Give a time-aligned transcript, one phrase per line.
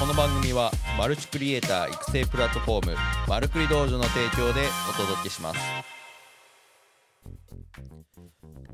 [0.00, 2.96] この番組はマルチクリエイター育成プラットフォーム
[3.28, 5.60] マルクリ道場の提供でお届けします。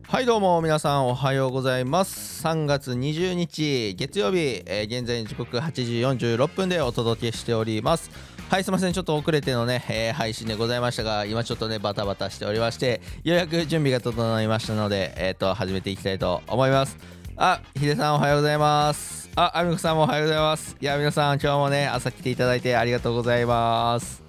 [0.07, 2.47] はいどうも皆さんおはようございます。
[2.47, 8.09] 3月20日月曜日、えー現在時刻8時46分でお届けしております。
[8.49, 17.16] はいすいませんちょっと遅れてのね、えー配信でございましたが今ちょっとねバタバタしておりましてようやく準備が整いましたのでえっ、と始めていきたいと思います。
[17.39, 19.29] あヒデさんおはようございます。
[19.37, 20.75] あアミコさんもおはようございます。
[20.81, 24.23] いや皆さん今日もね朝来ていただいてありがとうございます。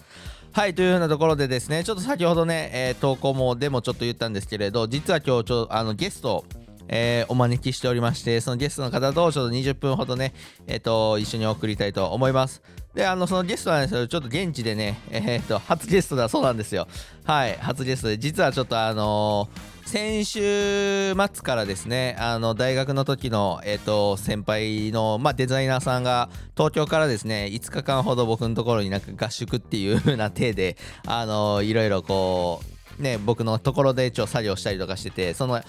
[0.52, 6.44] はいというようなところでですねちょっと先ほどね、えー投稿もでもちょっと言ったんですけれど実は今日ちょあのゲスト
[6.90, 10.34] えーお招きしておりましてそのゲストの方とちょっと20分ほどね
[10.68, 12.62] えっ、と一緒に送りたいと思います。
[12.94, 16.90] であのそのゲストなんですけどちょっと現地でねえっ、と初ゲストだそうなんですよ。
[17.24, 32.62] はい初ゲストで実はちょっとあのー先週末からですねあの大学の時の、えっと先輩の、まあ、デザイナーさんが東京からですね5日間ほど僕のところになんか合宿っていう風な体であのいろいろこ
[33.00, 35.62] うね僕のところで一応作業したりとかしててその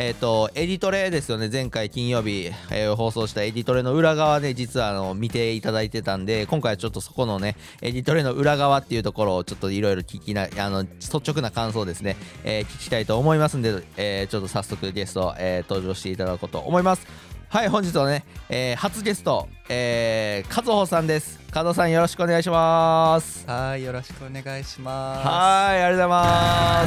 [0.00, 1.48] えっ、とエディトレですよね。
[1.52, 17.04] 前回金曜日、えー放送したエディトレの裏側で実はあの見ていただいてたんで今回はちょっとそこのねエディトレの裏側っていうところをちょっといろいろ聞きなあの率直な感想をですね、えー聞きたいと思いますんで、えーちょっと早速ゲスト、えー登場していただこうと思います。
[17.48, 21.40] はい本日はね、えー初ゲスト、えー、和穂さんです。
[21.52, 23.44] 和穂さんよろしくお願いします。
[23.48, 25.26] はい、よろしくお願いします。
[25.26, 26.22] はいありがとうござい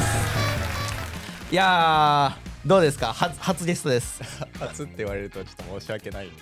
[0.00, 1.52] す。
[1.52, 3.12] いやーどうですか？
[3.12, 4.20] 初初ゲストです
[4.58, 6.28] 初って言われるとちょっと申し訳ない。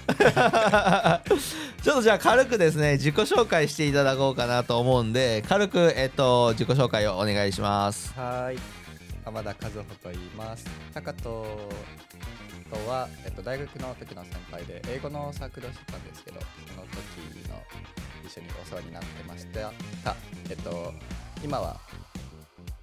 [1.83, 8.59] ちょっとじゃあ軽くですね自己紹介していただこうかなと思うんで軽くえっと自己紹介をお願いしますはい、
[9.25, 10.65] 浜田和穂と言います。
[10.93, 11.71] 高と
[12.71, 17.61] とは、えっと、大学の時の先輩で英語のサークルをしてたんですけど、その時の
[18.25, 19.73] 一緒にお世話になってました。
[20.05, 20.17] た
[20.49, 20.95] えっと、
[21.43, 21.81] 今は、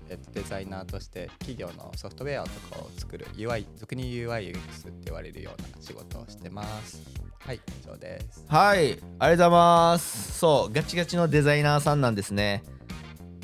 [0.10, 7.02] えっと、デザイナーとして企業のソフトウェアとかを作る UI、俗に UI、UX って言われるような仕事をしてます。
[7.40, 8.46] はい、以上です。
[8.48, 12.64] はいありがとうございますそうガチガチのデザイナーさんなんですね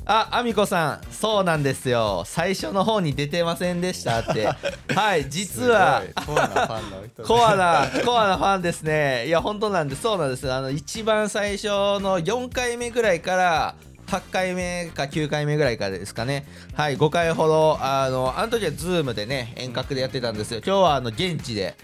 [0.06, 4.50] あアミコさんそうなんですよ最初の方に出てませんでしたって
[4.94, 9.28] はい実はコアなファンの人でコアな、コアなファンですね。
[9.28, 10.01] いや、本当なんです。
[10.01, 10.51] そうなんです。
[10.51, 13.75] あの、一番最初の4回目ぐらいから、
[14.07, 16.45] 8回目か9回目ぐらいからですかね。
[16.75, 20.61] はい、5回ほど、あの、あの時はズームでね、遠隔でやってたんですよ。
[20.65, 21.75] 今日は、あの、現地で。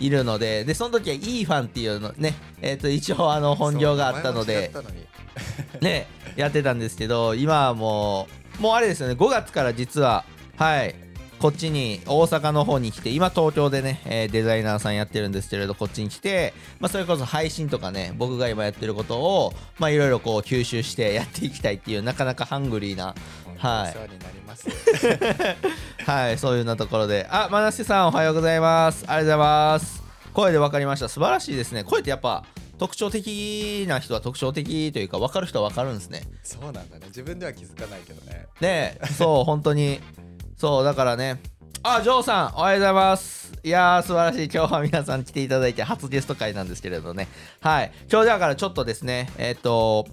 [0.00, 5.06] いるのででその時はいいファンっていうのねえっ、と一応あの本業があったのでのに
[5.82, 6.06] ね
[6.36, 8.28] やってたんですけど今はも
[8.58, 10.24] うもうあれですよね5月から実は
[10.56, 10.94] はい
[11.38, 23.14] こっちに大阪の方に来て今東京でね、えーデザイナーさんやってるんですけれどこっちに来て、まあ、それこそ配信とかね僕が今やってることをまあいろいろこう吸収してやっていきたいっていうなかなかハングリーな
[23.58, 23.94] はい。
[26.04, 27.26] はいそういうようなところで。
[27.30, 29.04] あ真瀬さんおはようございます。
[29.06, 30.02] ありがとうございます。
[30.32, 31.08] 声で分かりました。
[31.08, 31.84] 素晴らしいですね。
[31.84, 32.44] 声ってやっぱ
[32.78, 36.22] 特徴的な人は特徴的というか分かる人は分かるんですね。
[36.42, 37.06] そうなんだね。
[37.08, 38.46] 自分では気づかないけどね。
[38.60, 40.00] ねえそう本当に
[40.58, 41.40] そうだからね。
[41.84, 43.52] あジョーさんおはようございます。
[43.62, 44.50] いやー素晴らしい。
[44.52, 47.28] 今日は皆さん来ていただいて初ゲスト会なんですけれどね。
[47.60, 47.92] はい。
[48.10, 50.08] 今日だからちょっとですねえっ、と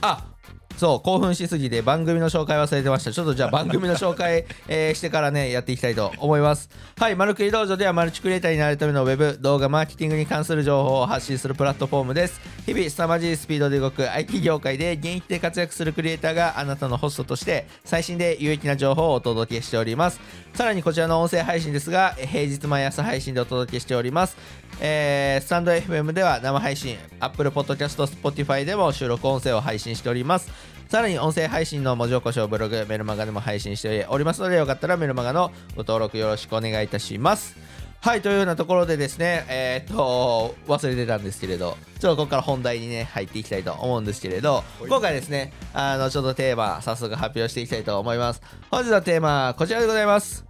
[0.00, 0.31] あ
[0.76, 3.12] そう興奮しすぎて番組の紹介忘れてました。
[3.12, 6.68] ちょっとじゃあ番組の紹介、 えーしてからねやっていきたいと思います。
[6.98, 12.40] はいマルクリ道場ではマルチクリエイターになるためのウェブ動画マーケティングに関する情報を発信するプラットフォームです。
[12.66, 20.20] 日々凄まじいスピードで動く IT 業界で現役で活躍するクリエイターがあなたのホストとして最新で有益な情報をお届けしております。
[20.54, 24.36] さらにこちらの音声配信ですが平日毎朝配信でお届けしております。
[24.80, 30.50] えースタンド FM では生配信 Apple Podcast、Spotify でも収録音声を配信しております
[30.88, 37.56] さらに音声配信の文字起こしをブログ、メルマガでも配信しておりますのでよかったらメルマガのご登録よろしくお願いいたします。
[38.02, 44.88] はいというようなところでですねえーっと忘れてたんですけれどちょっとここから本題にね入っていきたいと思うんですけれどはい。
[44.88, 48.42] 今回ですねあのちょっとテーマ早速発表していきたいと思います。
[48.72, 50.44] 本日のテーマはこちらでございます。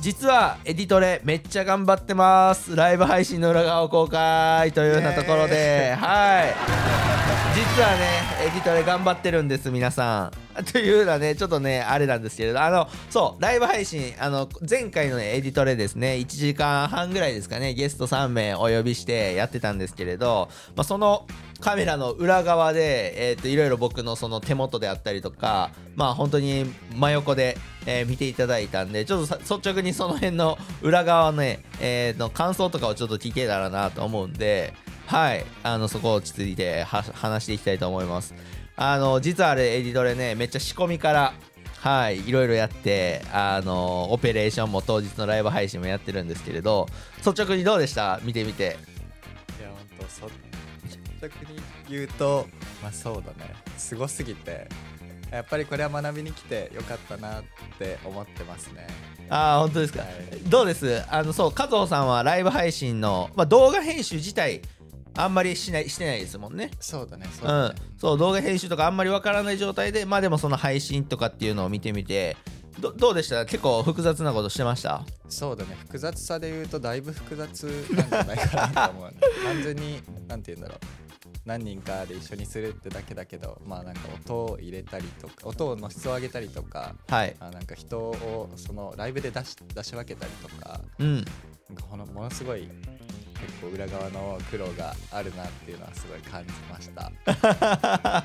[0.00, 2.76] 実はエディトレめっちゃ頑張ってます。
[2.76, 7.13] ライブ配信の裏側を公開というようなところではい
[7.54, 10.44] 実はねエディトレ頑張ってるんです皆さん。
[10.72, 21.26] というようなねちょっとねあれなんですけれどあのそうライブ配信あの前回の、ね、エディトレですね1時間半ぐらいですかねゲスト3名お呼びしてやってたんですけれど、まあ、その
[21.60, 27.56] カメラの裏側で、えー、といろいろ僕のその手元であったりとかまあ本当に真横で、
[27.86, 34.74] えー見ていただいたんでちょっと率直にその辺の裏側のね、えーの感想とかをちょっと聞けたらなと思うんで
[35.06, 35.44] はい。
[35.62, 38.34] あのそこを落ち着いては話していきたいと思います。
[38.76, 41.34] あの実はあれエディトレねめっちゃ仕込みから
[41.78, 48.18] はいいろいろやってあのオペレーションも当日のライブ配信もやってるんですけれど率直にどうでした？
[48.24, 48.76] 見てみて。
[49.60, 52.46] いや本当そ率直に言うと
[52.82, 53.54] まあそうだね。
[53.76, 54.68] すごすぎて
[55.30, 57.42] やっぱりこれは学びに来てよかったなっ
[57.78, 58.86] て思ってますね。
[59.28, 60.10] ああ本当ですか、はい。
[60.48, 61.02] どうです？
[61.08, 64.62] あのそう加藤さんはライブ配信の、まあ、動画編集自体
[65.16, 66.70] あんまりしないしてないですもんね。
[66.80, 72.36] そうだねそううんだね、、そう動画編集とかあんまりわからない状態でまあでもその配信とかっていうのを見てみて
[72.80, 73.46] どどうでした？
[73.46, 75.04] 結構複雑なことしてました？
[75.28, 75.76] そうだね。
[75.80, 79.16] 複雑さで言うとだいぶ複雑なんじゃないかなと思うね。
[79.44, 80.78] 単純になんて言うんだろう。
[81.44, 87.36] 何人かで一緒にするってだけだけどまあなんか音を入れたりとか音の質を上げたりとかはい。
[87.38, 91.14] あなんか人をそのライブで出し出し分けたりとかうん。
[91.16, 91.24] なん
[91.76, 92.66] かこのものすごい
[93.44, 98.24] 結構裏側の苦労があるなっていうのはすごい感じました。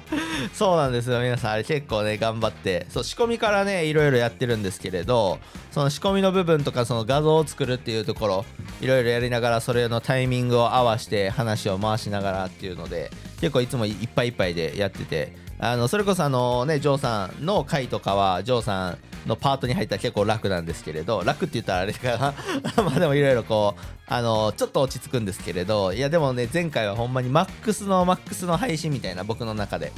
[0.54, 1.20] そうなんですよ。
[1.20, 2.88] 皆さんあれ結構ね頑張って。
[2.90, 5.40] そう仕込みからねいろいろやってるんですけれど
[5.72, 8.46] その仕込みの部分とかその画像を作るっていうところ
[8.82, 18.98] いろいろやりながらそれのタイミングを合わして話を回しながらっていうので結構いつもいっぱいいっぱいでやっててあのそれこそあのねジョーさんの回とかはジョーさん
[19.28, 22.34] のパートに入ったら結構楽なんですけれど楽って言ったらあれかな。
[22.84, 29.92] まあでもいろいろこうあのちょっと落ち着くんですけれどいやでもね前回はほんまにマックスのマックスの配信みたいな僕の中で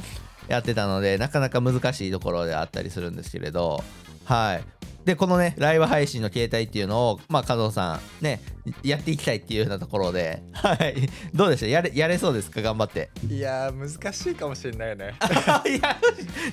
[0.48, 3.82] やってたのでなかなか難しいところであったりするんですけれど
[4.24, 4.81] はい。
[5.04, 8.40] でこのねライブ配信の形態っていうのをまあ加藤さんね
[8.84, 10.42] やっていきたいっていうようなところで。
[10.52, 10.94] はい。
[11.34, 11.66] どうでした？
[11.66, 12.62] やれやれそうですか？
[12.62, 13.10] 頑張って。
[13.28, 15.14] いやー難しいかもしれないよね。
[15.66, 15.96] いや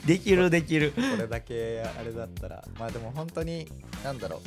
[0.06, 0.92] できるできる。
[0.94, 2.64] これだけあれだったら。
[2.80, 3.72] まあでも本当に
[4.04, 4.42] なんだろ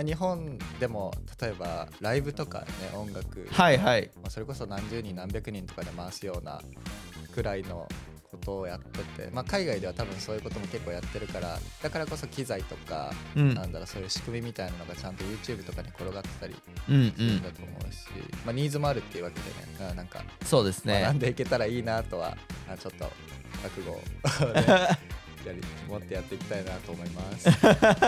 [0.00, 0.04] う。
[0.04, 3.48] 日本でも例えばライブとかね音楽。
[3.50, 4.10] はいはい。
[4.16, 6.60] まあそれこそ何十人何百人とかで回すような
[7.34, 7.88] くらいの
[8.38, 13.54] ことをやってて、まあ、海外では多分そういうことも結構やってるからだからこそ機材とか、うん。
[13.54, 16.54] なんだろうそういう仕組みみたいなのがちゃんと YouTube とかに転がってたり
[16.88, 17.12] うんうん。
[17.12, 18.06] するんだと思うし、
[18.44, 21.02] まあ、ニーズもあるっていうわけでねだからなんかそうですね。
[21.02, 22.36] 学んでいけたらいいなとは、
[22.70, 23.10] あちょっと
[23.62, 24.98] 覚悟を、 ね、
[25.44, 27.48] やり持ってやっていきたいなと思います。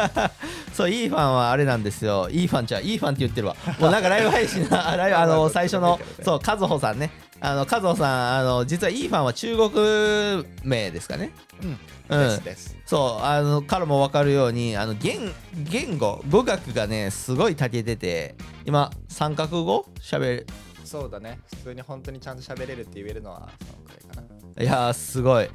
[0.74, 2.28] そういいファンはあれなんですよ。
[2.30, 3.56] いいファンじゃいいファンって言ってるわ。
[3.78, 11.32] もうなんかライブ配信のあ ライブあの最初のそう和穂さんねあの和穂さんあの実はいいファンは中国名ですかね。
[11.62, 11.78] うん、
[12.18, 12.28] うん。
[12.28, 12.76] ですです。
[12.84, 18.34] そうあのからも分かるようにあの言言語語学がねすごい長けてて
[18.66, 19.86] 今三角語？
[20.00, 20.46] しゃべる？
[20.84, 21.38] そうだね。
[21.56, 24.62] 普通に本当にちゃんと喋れるって言えるのはそのくらいかな。
[24.62, 25.48] いやーすごい。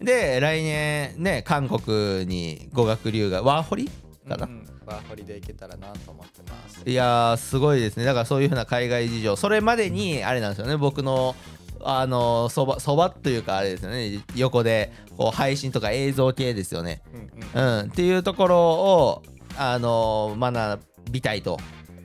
[0.00, 3.88] で来年ね韓国に語学留学ワーホリ？
[4.28, 6.82] かな、うん、ワーホリで行けたらなと思ってます。
[6.84, 8.04] いやーすごいですね。
[8.04, 9.36] だからそういうふうな海外事情。
[9.36, 10.76] それまでにあれなんですよね。
[10.76, 11.36] 僕の
[11.82, 14.22] あのそばそばというかあれですよね。
[14.34, 17.02] 横でこう配信とか映像系ですよね。
[17.14, 17.86] うんうんうん。
[17.86, 19.22] っていうところを
[19.56, 21.58] あの学びたいと。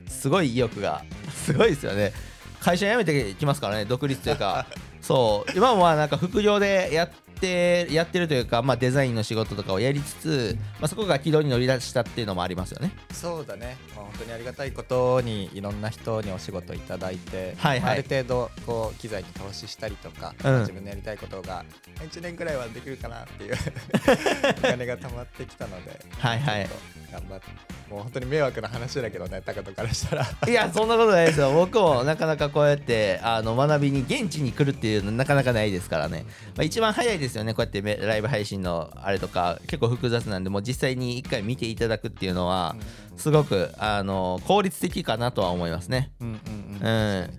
[0.08, 1.04] すごい意欲が。
[1.30, 2.12] すごいですよね。
[2.60, 3.84] 会社辞めてきますからね。
[3.84, 4.66] 独立というか。
[5.00, 5.52] そう。
[5.56, 7.10] 今もまあなんか副業でやっ
[7.40, 12.92] てやってるというか、まあ、デザインの仕事とかをやりつつ、まあ、そこが軌道に乗り出したっていうのもありますよね。
[13.12, 17.80] そうだね、まあ、本当にありがたいことにいろんな人にお仕事いただいて、はいはい。
[17.80, 20.52] まあある程度こう機材に投資したりとか、うん。
[20.52, 21.64] まあ自分のやりたいことが
[22.00, 23.54] 1年くらいはできるかなっていう
[24.58, 26.68] お金が貯まってきたのではいはい。
[27.12, 27.46] 頑張って
[27.90, 30.26] もう本当に迷惑な話だけどね高人からしたら。
[30.48, 31.52] いやそんなことないですよ。
[31.52, 36.24] 僕もなかなかこうやってあの学びに現地に来るっていうのなかなかないですからね、
[36.56, 37.54] まあ、一番早いですよね。
[37.54, 42.76] こうやってめライブ配信のあれとか結構複雑なんでもう実際に一回見ていただくっていうのは
[43.16, 46.10] すごくあの効率的かなとは思いますね。
[46.20, 46.36] うんうん
[46.80, 46.86] うん。
[46.86, 47.30] うん。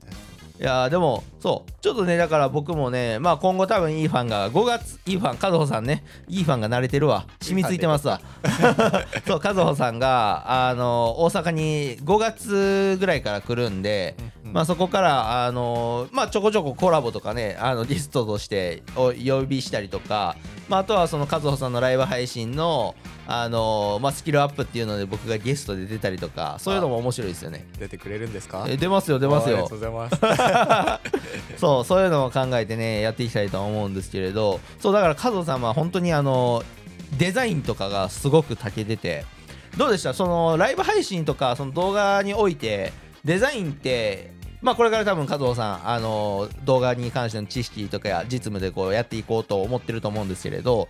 [0.59, 1.71] いやーでもそう。
[1.81, 6.03] ちょっとねだから僕もねまあ今後多分いいファンが5月いいファン和穂さんね。
[6.27, 7.27] いいファンが慣れてるわ。
[7.41, 8.19] 染みついてますわ。
[9.27, 14.15] そう和穂さんがあの大阪に5月ぐらいから来るんで、
[14.53, 20.35] まあそこからあのまあちょこちょこコラボとかねあのゲストとしてお呼びしたりとか、
[20.69, 22.95] まあ、あとはその和穂さんのライブ配信の
[23.29, 27.67] あのまあ、スキルアップっていうので僕がゲストで出たりとかそういうのも面白いですよね。
[27.77, 28.65] 出てくれるんですか？
[28.69, 29.57] え出ますよ出ますよ。
[29.57, 31.59] ありがとうございます。
[31.59, 36.63] そうそういうのも考えてねやっていきたいと思うんですけれどそうだから加藤さんは本当にあの
[37.17, 39.25] デザインとかがすごく長けてて
[39.75, 40.13] どうでした？
[40.13, 42.93] そのライブ配信とかその動画において
[43.25, 44.31] デザインって
[44.67, 50.89] まあこれから多分加藤さんあの動画に関しての知識とかや実務でこうやっていこうと思ってると思うんですけれど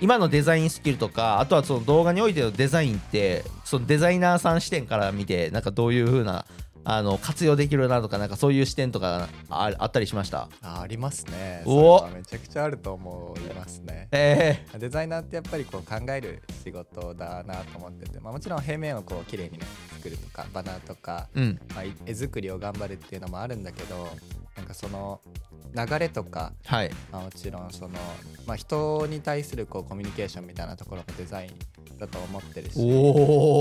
[0.00, 6.46] 今のデザインスキルとかあとはその動画においてのデザインってそのデザイナーさん視点から見てなんかどういう風な
[6.90, 10.48] あの活用できるなとかなんかそういう視点とかああったりしました？
[10.62, 11.62] あありますね。
[11.66, 12.08] お！
[12.08, 14.08] めちゃくちゃあると思いますね。
[14.10, 19.66] えデザイナーってやっぱりこう考える仕事だなと思ってて、まあ、もちろん平面をこう綺麗にね
[19.96, 21.60] 作るとかバナーとか、ー、うん。
[21.74, 24.08] まあ、絵作りを頑張るっていうのもあるんだけど
[24.58, 25.20] なんかその
[25.74, 26.90] 流れとか、はい。
[27.12, 27.90] まあ、もちろんその、
[28.46, 32.78] まあ、人に対するこうコミュニケーションみたいなところもデザインだと思ってるし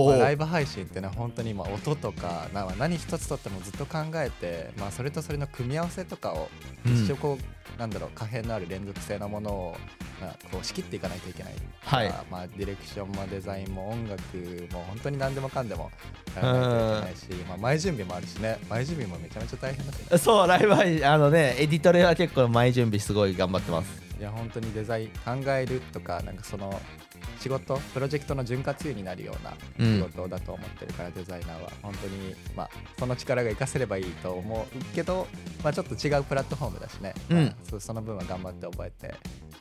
[0.08, 6.50] まあライブ配信ってね本当に今音とかな何一つとってもずっと考えて、まあ、それとそれの組み合わせとかを
[6.86, 6.94] うん。
[6.94, 9.75] 一生こう、なんだろう可変のある連続性のものを、
[10.22, 12.13] まあ、こう仕切っていかないといけないはい。
[12.32, 14.22] まあ、ディレクションもデザインも音楽
[14.72, 15.92] も本当に何でもかんでも
[16.36, 18.58] やらないといけないし、まあ、前準備もあるしね。
[18.70, 24.08] 前準備もめちゃめちゃ大変だしそうライブ配信あのねエディトレは結構前準備すごい頑張ってます。
[24.20, 25.08] いや本当にデザイン
[25.44, 26.79] 考えるとかなんかその
[27.39, 29.98] 仕事プロジェクトの潤滑油になるようなうん。
[29.98, 31.72] 仕事だと思ってるから、デザイナーは。
[31.84, 35.27] 本当にまあその力が活かせればいいと思うけど、
[35.63, 37.38] まあ、ちょっと違うプラットフォームだしね、うん。
[37.46, 39.15] まあそその分は頑張って覚えて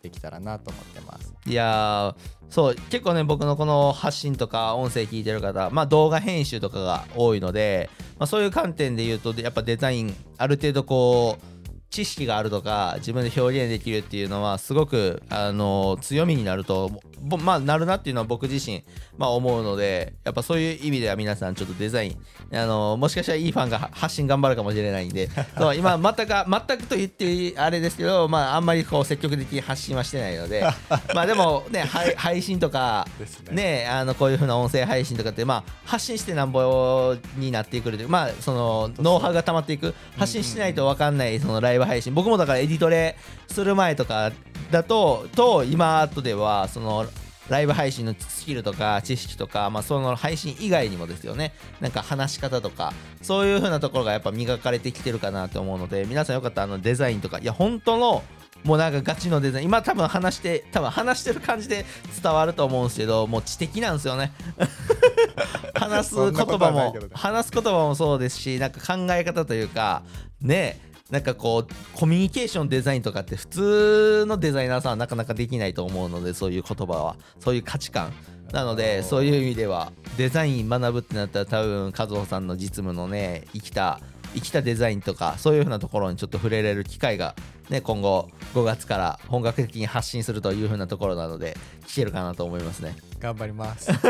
[0.07, 1.35] できたらなと思ってます。
[1.47, 2.15] いや
[2.49, 11.56] そう結構ね僕のこの発信とか音声聞いてる方まあ動画編集とかが多いので、まあ、そういう観点で言うとやっぱデザインある程度こう
[11.97, 16.91] 知識があるとか自分で表現できるっていうのはすごくあの強みになると
[17.23, 18.85] ぼまあなるなっていうのは僕自身、
[19.17, 30.67] まあ、思うのでやっぱそういう意味では皆さんちょっとデザインあのもしかしたらいいファンがは発信頑張るかもしれないんで そう今全く全くと言ってあれですけど、まあ、あんまりこう積極的に発信はしてないので
[31.15, 33.07] まあでもね配配信とか
[33.51, 33.57] ね。
[33.57, 39.95] ねあのこういう風な音声配信とかってまあ発信してなんぼになってくるというまあそのノウハウが溜まっていく。
[40.19, 42.15] 発信しないと分かんないそのライブ配信。
[42.15, 43.17] 僕もだからエディトレ
[43.49, 44.33] する前とか
[44.71, 47.07] だとと今後ではその
[47.49, 51.53] ライブ配信のスキルとか知識とか、まあ、その配信以外にもですよね。
[51.81, 58.23] なんか話し方とかそういう風なところがやっぱ磨かれてきてるかなと思うので皆さんよかったらあのデザインとかいや本当の
[58.65, 59.67] もうなんかガチのデザイン。
[59.67, 61.85] 今多分話して多分話してる感じで
[62.21, 64.33] 伝わると思うんですけどもう知的なんですよね。
[65.75, 70.03] 話す言葉も話す言葉もそうですしなんか考え方というか
[70.41, 78.13] ねなんかこうコミュニケーションデザインとかって普通のデザイナーさんはなかなかできないと思うのでそういう言葉はそういう価値観
[78.53, 84.01] なのでそういう意味ではデザイン学ぶってなったら多分和穂さんの実務のね生きた
[84.35, 87.35] 生きたデザインとかそういう風なところにちょっと触れれる機会が
[87.71, 91.57] ね今後5月から本格的に発信するという風なところなので
[91.87, 92.97] 聞けるかなと思いますね。
[93.19, 93.91] 頑張ります。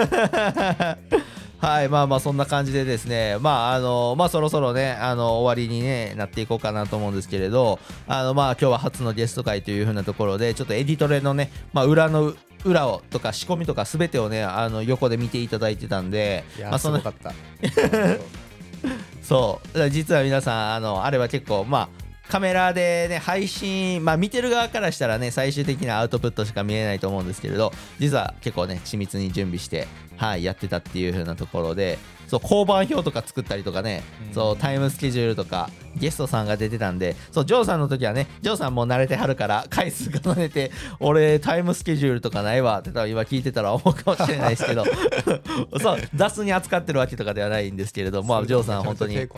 [1.58, 12.34] はいまあまあそんな感じでですねまああのまあそろそろねあの終わりに、ね、なっていこうかなと思うんですけれどあのまあ今日は初のゲスト会という風なところでちょっとエディトレのね、まあ、裏の
[12.64, 17.32] 裏をとか仕込みとか全てをねあの横で見ていただいてたんでいや、まあ、そのすごかった。
[19.22, 19.90] そう。
[19.90, 34.34] 実は皆さんあのあれは結構まあカメラでね配信まあ見てる側からしたらね最終的なアウトプットしか見えないと思うんですけれど実は結構ね緻密に準備してはいやってたっていう風なところでそう交番表とか作ったりとかね、うん。
[34.34, 44.84] そうタイムスケジュールとかゲストさんが出てたんでそうジョーさんの時はねジョーさんもう慣れてはるから回数重ねて俺タイムスケジュールとかないわって多分今聞いてたら思うかもしれないですけど
[45.80, 49.28] そう雑に扱ってるわけとかではないんですけれどまあジョーさん本当にん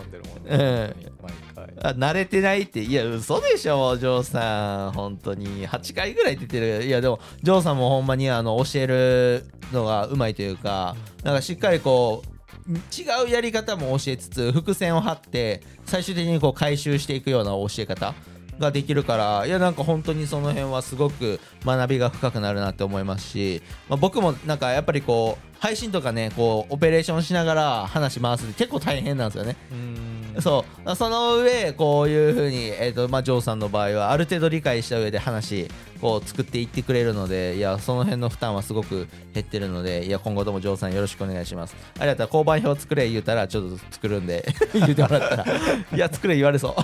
[1.82, 4.92] あ慣れてないっていや嘘でしょもうジョーさん。
[4.92, 5.68] 本当に。
[5.68, 6.84] 8回ぐらい出てる。
[6.84, 12.38] いやでもジョーさんもほんまにあの教えるのがうまいというかなんかしっかりこう
[12.70, 18.14] 違うやり方も教えつつ伏線を張って最終的にこう回収していくような教え方
[18.58, 29.56] ができるからいやなんか本当にその辺はすごく学びが深くなるなって思いますし、まあ、僕もなんかやっぱりこう配信とかねこうオペレーションしながら話回すって結構大変なんですよね。
[29.72, 30.42] うん。
[30.42, 30.96] そう。
[30.96, 35.68] その上こういうふうに、えーとまあ、ジョーさんの場合はある程度理解した上で話
[36.00, 41.76] こう作っていってくれるのでいやその辺の負担はすごく減ってるのでいや今後ともジョーさんよろしくお願いします。
[41.98, 45.44] あれだったら交番表作れ言うたらちょっと作るんで 言ってもらったら。
[45.94, 46.74] いや作れ言われそう。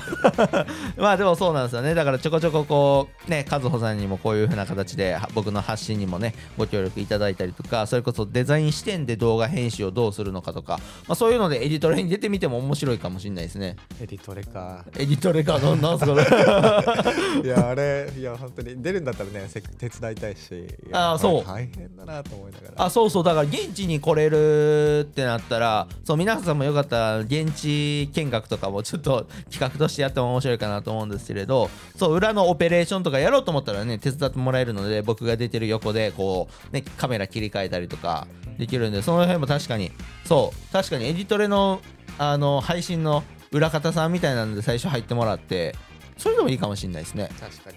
[1.01, 1.95] まあでもそうなんですよね。
[1.95, 13.77] だからちょこちょここうね和穂さんにもこういうふうな形では僕の発信にもねご協力いただいたりとかそれこそデザイン視点で動画編集をどうするのかとか、まあ、そういうのでエディトレに出てみても面白いかもしれないですね。
[14.01, 14.85] エディトレか。
[14.97, 16.23] エディトレかなんなんすかね。
[17.45, 21.45] いやあれいや本当に出るんだったらねせ手伝いたいしあーそう。
[21.45, 22.85] 大変だなと思いながら。
[22.87, 38.27] あそうそうだから現地に来れるってなったらそう皆さんもよかったら現地見学とかもちょっと企画としてやっても面白いかなと思うんですけれどそう裏のオペレーションとかやろうと思ったらね手伝ってもらえるので僕が出てる横でこう、ね、カメラ切り替えたりとか
[38.59, 39.91] できるんでその辺も確かに
[40.25, 41.81] そう確かにエディトレの
[42.19, 45.75] あの配信の裏方さんみたいなので最初入ってもらって
[46.17, 47.29] それでもいいかもしれないですね。
[47.41, 47.77] 確かに。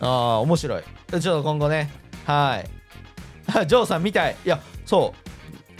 [0.00, 0.82] ああ面白い。
[1.10, 1.90] ちょっと今後ね
[2.24, 2.70] はい。
[3.66, 4.36] ジョーさんみたい。
[4.44, 5.14] いやそ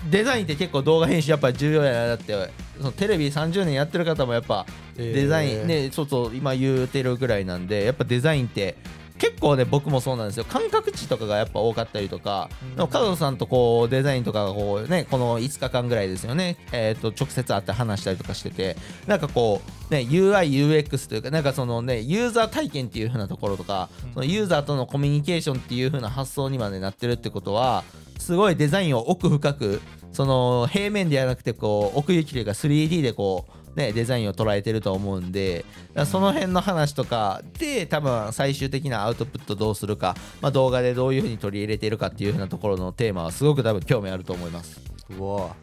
[0.09, 0.11] う。
[0.11, 2.51] デザインって結構動画編集やっぱり重要やなだって。
[2.77, 8.77] そのテレビ30年やってる方もやっぱデザイン、えーねそうそう今言うてるぐらいなんでやっぱデザインって
[9.25, 10.45] 結構ね僕もそうなんですよ。
[10.45, 12.89] 感覚値とかがやっぱ多かったりとか、うん。
[12.89, 18.77] 加藤さんとこうデザインとかがこうねこの5日間ぐらいですよね、えー、と直接会って話したりとかしてて
[19.07, 24.13] なんかこうね UIUX というかなんかそのねユーザー体験っていう風なところとか、うん。
[24.13, 27.83] そのユーザーとのコミュニケーションっていう風な発想にまでなってるってことは
[28.19, 29.81] すごいデザインを奥深く
[30.13, 35.65] その平面ではなくてこう奥行きというか 3D でこうね、デザインを捉えてると思うんで
[36.07, 44.81] その辺の話とかで多分最終的なアウトプットどうするか、まあ、動画でどういうふうに取り入れているかっていうふうなところのテーマはすごく多分興味あると思います。
[45.11, 45.57] うわ。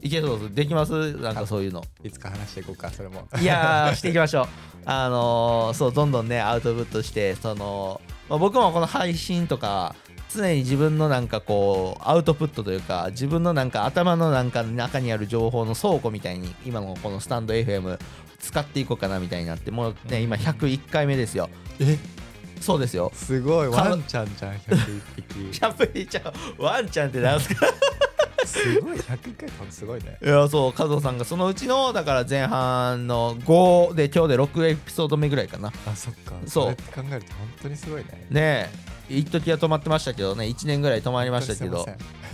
[0.00, 1.14] いけそうですできます？
[1.14, 1.82] なんかそういうの。
[2.04, 3.26] いつか話していこうかそれも。
[3.40, 4.46] いやーしていきましょう。
[4.84, 9.96] あのーそうどんどんねアウトプットしてその、まあ、僕もこの配信とか
[10.32, 17.98] 常に自分のなんかこうアウトプットというか自分のなんか頭のなんか中にある情報の倉庫みたいに今のこのスタンド FM
[18.38, 21.48] 使っていこうかなみたいになってもうね今101回目ですよ。
[21.80, 21.98] え？
[22.60, 23.10] そうですよ。
[23.14, 23.70] すごい。
[23.70, 25.38] かワンちゃんじゃん101匹。
[25.60, 27.66] 100匹ちゃうワンちゃんってなんすか？
[28.48, 30.18] すごい101回ってすごいね。
[30.22, 35.72] いやそう加藤さんがそのうちのだから前半の5で今日で6エピソード目ぐらいかな。
[35.86, 36.32] あそっか。
[36.46, 36.66] そう。
[36.68, 38.26] れって考えると本当にすごいね。
[38.30, 38.70] ね
[39.10, 39.16] え。
[39.18, 40.44] 一時は止まってましたけどね。
[40.46, 41.86] 1年ぐらい止まりましたけど。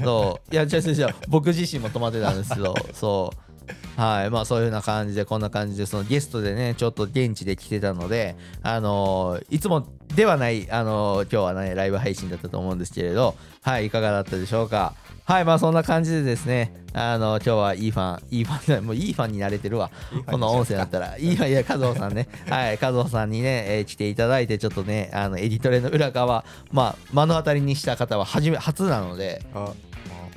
[0.02, 0.54] そう。
[0.54, 1.14] いや違う違う違う。
[1.28, 2.74] 僕自身も止まってたんですけど。
[2.92, 3.44] そう
[3.96, 14.94] はいまあそういうような感じでこんな感じでそのゲストでねちょっと現地で来てたのであのーいつもではないあのー今日はねライブ配信だったと思うんですけれどはいいかがだったでしょうか？
[15.26, 19.90] はいまあそんな感じでですねあの今日はいいファンいいファンもういいファンになれてるわ。
[20.26, 21.16] この音声だったら。
[21.18, 22.28] いいファンいや加藤さんね。
[22.48, 29.42] はい加藤さんにね、えー来ていただいてちょっとねあのエディトレの裏側まあ目の当たりにした方は初め初なので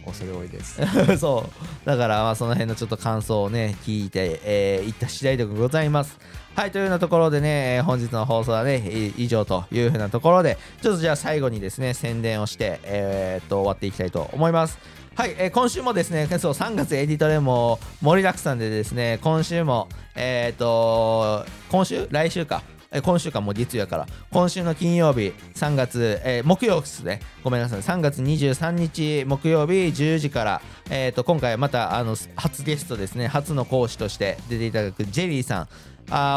[0.07, 0.79] 恐れ多いです。
[1.17, 1.45] そ
[1.83, 1.85] う。
[1.85, 6.17] だからまあその辺のちょっと感想をね聞いて、えー、いった次第でございます。
[6.55, 14.79] はいというようなところでね、え本日の放送はね以上というふうなところでちょっとじゃあ最後にですね宣伝をしてえーっと終わっていきたいと思います。
[15.15, 22.07] はい、えー今週もですね、 そう3月エディトレも盛りだくさんでですね、今週も、えーっと、今週？
[22.11, 22.61] 来週か。
[22.91, 27.19] え今週間も月曜から今週の金曜日3月、えー木曜ですね。
[27.43, 27.81] ごめんなさい。
[27.81, 33.27] 3月23日木曜日10時から、えー、と今回またあの初ゲストですね。
[33.27, 35.67] 初の講師として出ていただくジェリーさん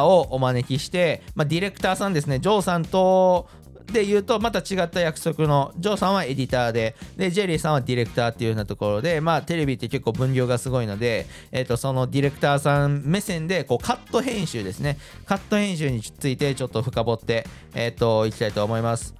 [0.04, 2.40] をお招きして、まあ、ディレクターさんですね。
[2.40, 3.48] ジョーさんと
[3.90, 19.14] で言うとまた違った約束のジョーさんはエディターででジェリーさんはディレクターっていうようなところでまあテレビって結構分量がすごいので、えー、とそのディレクターさん目線でこうカット編集ですねカット編集についてちょっと深掘ってえっ、といきたいと思います。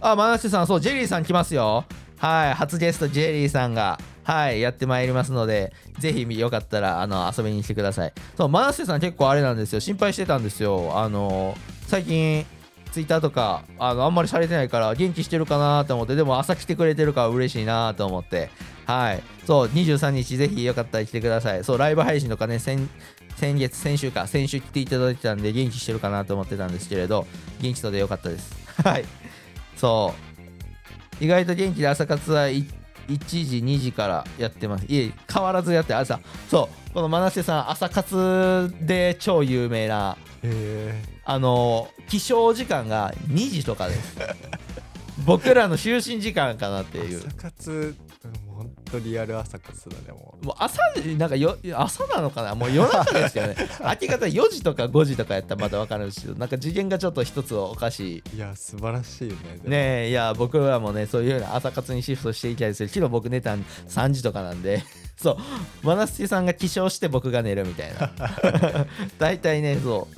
[0.00, 1.84] あマナスさんそうジェリーさん来ますよ。
[2.18, 8.12] はい初ゲストジェリーさんがはいやってまいりますのでぜひよかったらあの遊びに来てください。
[8.36, 9.80] そうマナスさん結構あれなんですよ。
[9.80, 10.92] 心配してたんですよ。
[10.98, 12.44] あの最近
[12.92, 18.50] ツイッターとかあのあんまりされてないから元気してるかなと思ってでも朝来てくれてるから嬉しいなと思って。
[18.86, 19.22] はい。
[19.46, 21.64] そう23日ぜひよかったら来てください。
[21.64, 22.88] そうライブ配信とかね先
[23.38, 27.26] 月先週か先週来ていただいてたんで元気してるかなと思ってたんですけれど
[27.60, 28.56] 元気そうでよかったです。
[28.82, 29.04] はい。
[29.76, 30.14] そ
[31.20, 31.24] う。
[31.24, 32.68] 意外と元気で朝活は行っ
[33.08, 34.84] 1時2時からやってます。
[34.86, 44.16] いえ変わらずやって朝そうこの真瀬さん朝活で超有名なへあの起床時間が2時とかです。
[45.26, 47.18] 僕らの就寝時間かなってえいう。
[47.18, 47.94] 朝活
[48.26, 50.80] もうほんとリアル朝活だねももう朝
[51.16, 52.54] なんかよ朝なのかな？
[52.54, 53.56] もう夜中ですよね。
[53.80, 64.82] 明け方4時とか5時とかやったらまだ分かるんですけどなんか次元がちょっと一つおかしういや素晴らしいねねえいや僕らもねそういうような朝活にシフトしていきたいですけど昨日僕寝たん3時とかなんで。
[65.16, 65.36] そう。
[65.82, 68.12] 真夏さんが起床して僕が寝るみたいな。
[69.18, 70.14] 大体ねそう。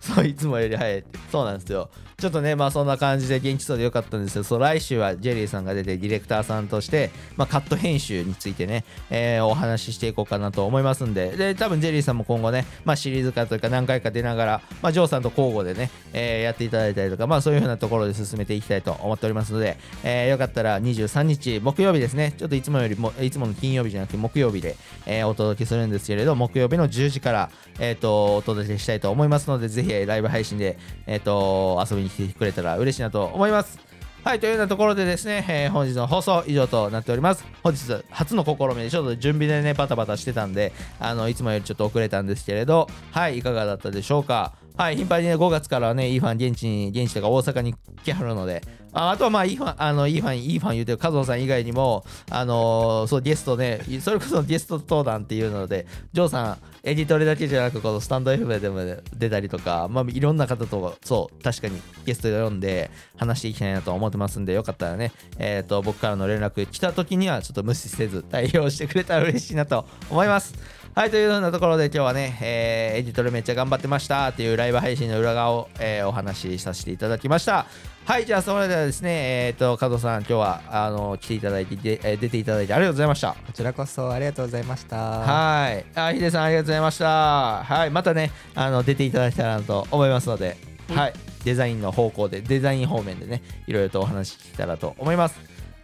[0.00, 1.18] そういつもより早いって。
[1.30, 1.88] そうなんですよ
[2.20, 11.30] ちょっとねまあそんな感じで元気そうでよかったんですけどそう来週はジェリーさんが出てディレクターさんとして、まあ、カット編集についてね、えーお話ししていこうかなと思いますんで。
[11.30, 22.34] で多分ジェリーさんも今後ね、まあ、シリーズ化というか何回か出ながら、まあ、ジョーさんと交互でね、えーやっていただいたりとか、まあ、そういうふうなところで進めていきたいと思っておりますので、えーよかったら23日木曜日ですね。
[22.36, 33.78] ちょっといつもよりもいつもの金曜日じゃなくて木曜日で、えーお届けするんですけれど木曜日の10時から、えー、とお届けしたいと思いますのでぜひライブ配信で、えー、と遊びに来てくれたら嬉しいなと思います。
[34.22, 37.44] はいというようなところでですね、えー本日の放送以上となっております。
[37.62, 44.52] 本日初の試みでちょっと準備でねバタバタしてたんであのいつもよりちょっと遅れたんですけれどはいいかがだったでしょうか。
[44.76, 58.80] はい頻繁にね5月からはねいいファン現地に現地とか大阪に来はるのでああとはまあイーファンあのイーファンイーファン言うてる加藤さん以外にもあのーそうゲストねそれこそゲスト登壇っていうのでジョーさんエディトリだけじゃなくこのスタンド FM でも
[59.14, 70.54] 出たりとかまあいろんな方とそう確かにゲストで呼んで話していきたいなと思ってますんでよかったらねえっ、と僕からの連絡来た時にはちょっと無視せず対応してくれたら嬉しいなと思います。
[70.92, 77.66] はいというようなところで今日はね、えーエディトルめっちゃ頑張ってましたっていうライブ配信の裏側を、えーお話しさせていただきました。
[78.10, 85.86] はいじゃあそれではですねえっ、と加藤さん今日はあの来ていただいてで、えー出ていただいてありがとうございましたこちらこそありがとうございましたはい。
[85.94, 87.62] あ、ヒデさんありがとうございました。
[87.62, 87.90] はい。
[87.90, 90.56] またね、あの出ていただけたらなと思いますので、
[90.88, 91.12] はい。
[91.44, 95.38] デザインの方向で、デザイン方面でね、いろいろとお話聞けたらと思います。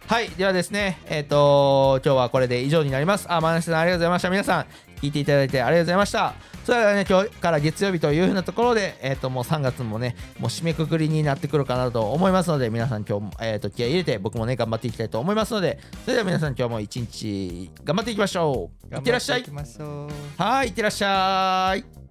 [0.07, 0.27] はい。
[0.31, 3.25] ではですね、えっ、と、今日はこれで以上になります。
[3.29, 4.29] あ、マナシさんありがとうございました。
[4.29, 4.65] 皆さん、
[5.01, 6.33] 聞いていただいてありがとうございました。
[6.65, 18.95] それではね、今日から月曜日というふうなところで、えっ、と、もう3月もね、もう締めくくりになってくるかなと思いますので、皆さん今日も、えっ、と、気合い入れて、僕もね、頑張っていきたいと思いますので、それでは皆さん今日も一日頑張っていきましょう。
[18.95, 19.51] いってらっしゃいいき。
[19.51, 22.06] ましょうはい、いってらっしゃい。